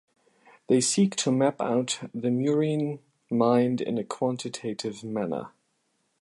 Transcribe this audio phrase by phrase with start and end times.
[0.65, 5.51] They seek to map out the murine mind in a quantitative manner.